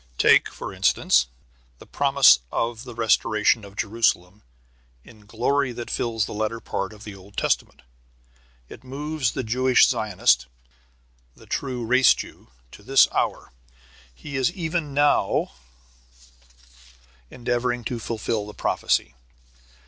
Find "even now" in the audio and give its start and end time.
14.53-15.51